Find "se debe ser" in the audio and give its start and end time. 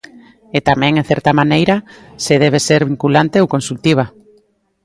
2.25-2.81